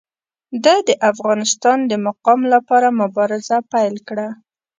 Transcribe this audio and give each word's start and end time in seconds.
ده 0.63 0.75
د 0.87 0.89
افغانستان 1.11 1.79
د 1.91 1.93
مقام 2.07 2.41
لپاره 2.53 2.87
مبارزه 3.01 3.57
پیل 3.71 3.95
کړه. 4.07 4.27